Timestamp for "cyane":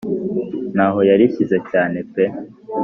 1.71-1.97